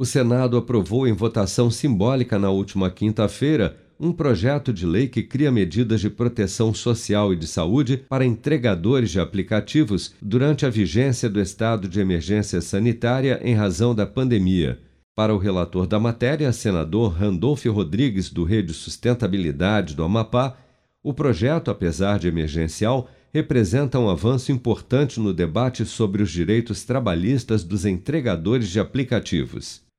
O 0.00 0.06
Senado 0.06 0.56
aprovou 0.56 1.06
em 1.06 1.12
votação 1.12 1.70
simbólica 1.70 2.38
na 2.38 2.48
última 2.48 2.90
quinta-feira 2.90 3.76
um 4.00 4.12
projeto 4.12 4.72
de 4.72 4.86
lei 4.86 5.06
que 5.06 5.22
cria 5.22 5.52
medidas 5.52 6.00
de 6.00 6.08
proteção 6.08 6.72
social 6.72 7.34
e 7.34 7.36
de 7.36 7.46
saúde 7.46 7.98
para 8.08 8.24
entregadores 8.24 9.10
de 9.10 9.20
aplicativos 9.20 10.14
durante 10.22 10.64
a 10.64 10.70
vigência 10.70 11.28
do 11.28 11.38
estado 11.38 11.86
de 11.86 12.00
emergência 12.00 12.62
sanitária 12.62 13.42
em 13.44 13.54
razão 13.54 13.94
da 13.94 14.06
pandemia. 14.06 14.80
Para 15.14 15.34
o 15.34 15.38
relator 15.38 15.86
da 15.86 16.00
matéria, 16.00 16.50
senador 16.50 17.12
Randolfo 17.12 17.70
Rodrigues, 17.70 18.30
do 18.30 18.42
Rede 18.42 18.72
Sustentabilidade 18.72 19.94
do 19.94 20.02
Amapá, 20.02 20.56
o 21.02 21.12
projeto, 21.12 21.70
apesar 21.70 22.18
de 22.18 22.26
emergencial, 22.26 23.06
representa 23.34 23.98
um 23.98 24.08
avanço 24.08 24.50
importante 24.50 25.20
no 25.20 25.34
debate 25.34 25.84
sobre 25.84 26.22
os 26.22 26.30
direitos 26.30 26.84
trabalhistas 26.84 27.62
dos 27.62 27.84
entregadores 27.84 28.70
de 28.70 28.80
aplicativos. 28.80 29.89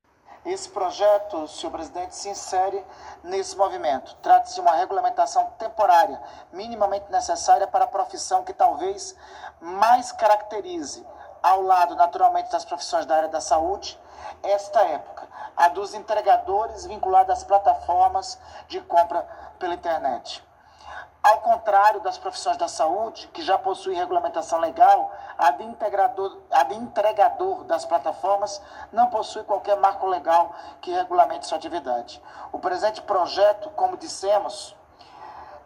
Esse 0.44 0.70
projeto, 0.70 1.48
senhor 1.48 1.72
presidente, 1.72 2.16
se 2.16 2.28
insere 2.28 2.84
nesse 3.24 3.56
movimento. 3.56 4.16
Trata-se 4.24 4.56
de 4.56 4.62
uma 4.62 4.72
regulamentação 4.72 5.52
temporária, 5.60 6.20
minimamente 6.52 7.12
necessária 7.12 7.68
para 7.68 7.84
a 7.84 7.88
profissão 7.88 8.44
que 8.44 8.52
talvez 8.52 9.16
mais 9.60 10.12
caracterize, 10.12 11.06
ao 11.44 11.62
lado, 11.62 11.96
naturalmente, 11.96 12.52
das 12.52 12.66
profissões 12.66 13.06
da 13.06 13.16
área 13.16 13.30
da 13.30 13.40
saúde, 13.40 14.00
esta 14.42 14.82
época, 14.82 15.28
a 15.56 15.68
dos 15.68 15.94
entregadores 15.94 16.86
vinculados 16.86 17.38
às 17.38 17.44
plataformas 17.44 18.40
de 18.68 18.82
compra 18.82 19.22
pela 19.60 19.76
internet. 19.76 20.44
Ao 21.24 21.40
contrário 21.42 22.00
das 22.00 22.18
profissões 22.18 22.58
da 22.58 22.68
saúde, 22.68 23.28
que 23.28 23.44
já 23.44 23.56
possuem 23.56 23.96
regulamentação 23.96 24.60
legal, 24.60 25.12
a 25.38 25.52
de, 25.52 25.64
a 26.50 26.64
de 26.64 26.74
entregador 26.74 27.64
das 27.66 27.86
plataformas 27.86 28.60
não 28.92 29.08
possui 29.08 29.44
qualquer 29.44 29.78
marco 29.78 30.08
legal 30.08 30.52
que 30.82 30.92
regulamente 30.92 31.46
sua 31.46 31.60
atividade. 31.60 32.20
O 32.52 32.58
presente 32.58 33.04
projeto, 33.04 33.70
como 33.72 33.98
dissemos, 33.98 34.76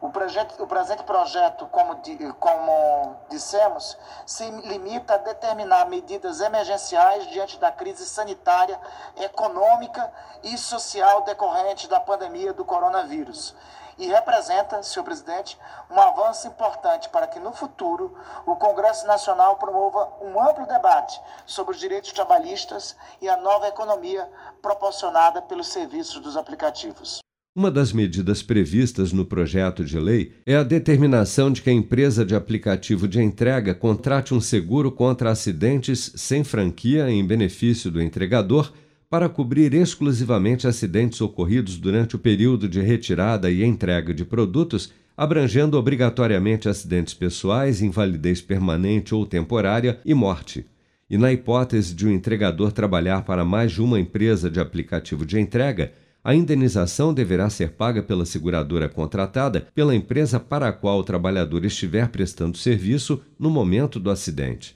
o, 0.02 0.10
projeto, 0.10 0.62
o 0.62 0.68
presente 0.68 1.04
projeto, 1.04 1.66
como, 1.68 2.02
como 2.38 3.16
dissemos, 3.30 3.98
se 4.26 4.50
limita 4.52 5.14
a 5.14 5.18
determinar 5.18 5.88
medidas 5.88 6.42
emergenciais 6.42 7.28
diante 7.28 7.58
da 7.58 7.72
crise 7.72 8.06
sanitária, 8.06 8.78
econômica 9.16 10.12
e 10.44 10.58
social 10.58 11.22
decorrente 11.22 11.88
da 11.88 12.02
pandemia 12.02 12.52
do 12.52 12.66
coronavírus 12.66 13.56
e 13.98 14.08
representa, 14.08 14.82
senhor 14.84 15.06
presidente, 15.06 15.58
um 15.90 16.00
avanço 16.00 16.48
importante 16.48 17.10
para 17.10 17.28
que 17.28 17.40
no 17.40 17.54
futuro 17.54 18.16
o 18.46 18.56
Congresso 18.56 19.08
Nacional 19.08 19.58
promova 19.58 20.12
um 20.22 20.40
amplo 20.42 20.66
debate 20.66 21.20
sobre 21.46 21.74
os 21.74 21.80
direitos 21.80 22.12
trabalhistas 22.12 22.96
e 23.22 23.30
a 23.30 23.38
nova 23.38 23.68
economia 23.68 24.30
proporcionada 24.62 25.42
pelos 25.42 25.68
serviços 25.68 26.20
dos 26.20 26.36
aplicativos. 26.36 27.20
Uma 27.58 27.72
das 27.72 27.94
medidas 27.94 28.44
previstas 28.44 29.14
no 29.14 29.24
projeto 29.24 29.86
de 29.86 29.98
lei 29.98 30.34
é 30.46 30.58
a 30.58 30.64
determinação 30.64 31.50
de 31.50 31.62
que 31.62 31.70
a 31.70 31.74
empresa 31.74 32.26
de 32.26 32.36
aplicativo 32.36 33.08
de 33.08 33.22
entrega 33.22 33.74
contrate 33.74 34.34
um 34.34 34.42
seguro 34.42 34.92
contra 34.92 35.32
acidentes 35.32 36.12
sem 36.18 36.44
franquia 36.44 37.10
em 37.10 37.26
benefício 37.26 37.90
do 37.90 38.02
entregador 38.02 38.74
para 39.10 39.30
cobrir 39.30 39.74
exclusivamente 39.74 40.68
acidentes 40.68 41.22
ocorridos 41.22 41.78
durante 41.78 42.16
o 42.16 42.20
período 42.20 42.68
de 42.68 42.82
retirada 42.82 43.50
e 43.52 43.64
entrega 43.64 44.14
de 44.14 44.26
produtos, 44.26 44.92
abrangendo 45.16 45.78
obrigatoriamente 45.78 46.68
acidentes 46.68 47.14
pessoais, 47.14 47.82
invalidez 47.82 48.42
permanente 48.42 49.14
ou 49.14 49.26
temporária 49.26 50.00
e 50.04 50.14
morte. 50.14 50.66
E 51.10 51.18
na 51.18 51.32
hipótese 51.32 51.94
de 51.94 52.08
um 52.08 52.12
entregador 52.12 52.72
trabalhar 52.72 53.24
para 53.24 53.46
mais 53.46 53.72
de 53.72 53.82
uma 53.82 54.00
empresa 54.00 54.50
de 54.50 54.60
aplicativo 54.60 55.26
de 55.26 55.40
entrega, 55.40 55.94
a 56.24 56.34
indenização 56.34 57.14
deverá 57.14 57.52
ser 57.52 57.74
paga 57.74 58.02
pela 58.02 58.26
seguradora 58.26 58.90
contratada 58.90 59.68
pela 59.76 59.96
empresa 59.96 60.40
para 60.40 60.70
a 60.70 60.74
qual 60.74 60.98
o 60.98 61.04
trabalhador 61.04 61.64
estiver 61.64 62.10
prestando 62.10 62.58
serviço 62.58 63.22
no 63.38 63.52
momento 63.52 64.00
do 64.00 64.10
acidente. 64.10 64.76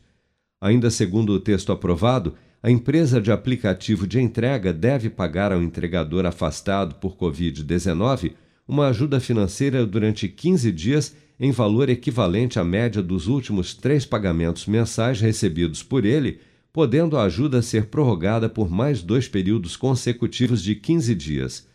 Ainda 0.61 0.91
segundo 0.91 1.33
o 1.33 1.39
texto 1.39 1.71
aprovado, 1.71 2.35
a 2.61 2.69
empresa 2.69 3.21
de 3.21 3.31
aplicativo 3.31 4.05
de 4.05 4.19
entrega 4.19 4.73
deve 4.73 5.09
pagar 5.09 5.51
ao 5.51 5.61
entregador 5.61 6.25
afastado 6.25 6.95
por 6.95 7.15
Covid-19 7.15 8.33
uma 8.67 8.87
ajuda 8.87 9.19
financeira 9.19 9.85
durante 9.85 10.27
15 10.27 10.71
dias 10.71 11.15
em 11.39 11.51
valor 11.51 11.89
equivalente 11.89 12.59
à 12.59 12.63
média 12.63 13.01
dos 13.01 13.27
últimos 13.27 13.73
três 13.73 14.05
pagamentos 14.05 14.65
mensais 14.67 15.21
recebidos 15.21 15.81
por 15.81 16.05
ele, 16.05 16.39
podendo 16.73 17.17
a 17.17 17.23
ajuda 17.23 17.61
ser 17.61 17.85
prorrogada 17.85 18.49
por 18.49 18.69
mais 18.69 19.01
dois 19.01 19.27
períodos 19.27 19.77
consecutivos 19.77 20.61
de 20.61 20.75
15 20.75 21.15
dias. 21.15 21.67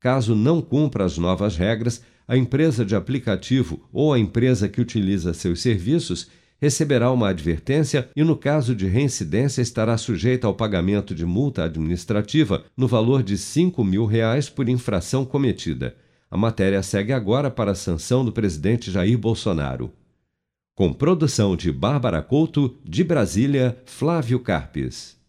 Caso 0.00 0.34
não 0.34 0.60
cumpra 0.60 1.04
as 1.04 1.16
novas 1.16 1.56
regras, 1.56 2.02
a 2.26 2.36
empresa 2.36 2.84
de 2.84 2.96
aplicativo 2.96 3.88
ou 3.92 4.12
a 4.12 4.18
empresa 4.18 4.68
que 4.68 4.80
utiliza 4.80 5.32
seus 5.32 5.62
serviços 5.62 6.28
receberá 6.62 7.10
uma 7.10 7.30
advertência 7.30 8.08
e, 8.14 8.22
no 8.22 8.36
caso 8.36 8.72
de 8.72 8.86
reincidência, 8.86 9.60
estará 9.60 9.98
sujeita 9.98 10.46
ao 10.46 10.54
pagamento 10.54 11.12
de 11.12 11.26
multa 11.26 11.64
administrativa 11.64 12.62
no 12.76 12.86
valor 12.86 13.20
de 13.20 13.36
5 13.36 13.82
mil 13.82 14.06
reais 14.06 14.48
por 14.48 14.68
infração 14.68 15.24
cometida. 15.24 15.96
A 16.30 16.36
matéria 16.36 16.80
segue 16.80 17.12
agora 17.12 17.50
para 17.50 17.72
a 17.72 17.74
sanção 17.74 18.24
do 18.24 18.30
presidente 18.30 18.92
Jair 18.92 19.18
Bolsonaro. 19.18 19.92
Com 20.72 20.92
produção 20.92 21.56
de 21.56 21.72
Bárbara 21.72 22.22
Couto, 22.22 22.76
de 22.84 23.02
Brasília, 23.02 23.76
Flávio 23.84 24.38
Carpes. 24.38 25.20